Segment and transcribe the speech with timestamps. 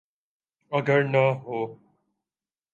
[0.71, 1.65] اگر نہ ہوں۔